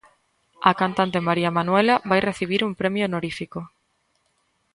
[0.63, 3.59] A cantante María Manuela vai recibir un premio honorífico.